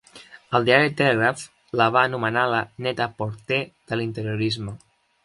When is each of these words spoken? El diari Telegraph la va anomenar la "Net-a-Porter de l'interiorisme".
El 0.59 0.63
diari 0.69 0.87
Telegraph 1.01 1.43
la 1.81 1.87
va 1.97 2.03
anomenar 2.09 2.45
la 2.53 2.63
"Net-a-Porter 2.87 3.61
de 3.93 4.01
l'interiorisme". 4.01 4.75